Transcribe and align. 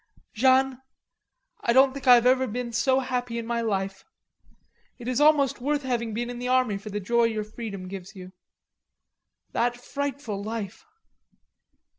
"Jeanne, 0.33 0.81
I 1.59 1.73
don't 1.73 1.93
think 1.93 2.07
I 2.07 2.15
have 2.15 2.25
ever 2.25 2.47
been 2.47 2.73
so 2.73 3.01
happy 3.01 3.37
in 3.37 3.45
my 3.45 3.61
life.... 3.61 4.03
It's 4.97 5.19
almost 5.19 5.61
worth 5.61 5.83
having 5.83 6.11
been 6.11 6.27
in 6.31 6.39
the 6.39 6.47
army 6.47 6.79
for 6.79 6.89
the 6.89 6.99
joy 6.99 7.25
your 7.25 7.43
freedom 7.43 7.87
gives 7.87 8.15
you. 8.15 8.31
That 9.51 9.77
frightful 9.77 10.41
life.... 10.43 10.85